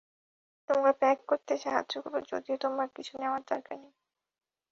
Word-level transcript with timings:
তোমাকে 0.69 0.99
প্যাক 1.01 1.17
করতে 1.29 1.53
সাহায্য 1.63 1.93
করব, 2.03 2.15
যদিও 2.31 2.55
তোমার 2.63 2.87
কিছু 2.95 3.13
নেওয়ার 3.21 3.41
দরকার 3.51 3.77
নেই। 3.83 3.93